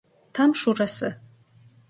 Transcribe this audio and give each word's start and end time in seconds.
Tam 0.33 0.55
şurası. 0.55 1.21